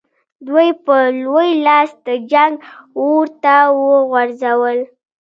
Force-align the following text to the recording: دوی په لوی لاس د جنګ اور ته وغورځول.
دوی 0.47 0.69
په 0.85 0.95
لوی 1.23 1.49
لاس 1.67 1.89
د 2.07 2.09
جنګ 2.31 2.53
اور 2.99 3.25
ته 3.43 3.55
وغورځول. 3.85 4.77